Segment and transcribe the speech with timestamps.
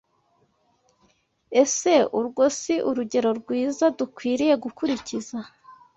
[1.61, 5.37] Ese urwo si urugero rwiza dukwiriye gukurikiza